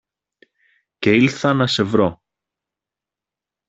και 0.99 1.11
ήλθα 1.15 1.53
να 1.53 1.67
σε 1.67 1.83
βρω. 1.83 2.21